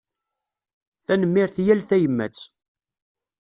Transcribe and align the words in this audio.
Tanemmirt 1.05 1.55
i 1.61 1.63
yal 1.67 1.81
tayemmat. 1.87 2.37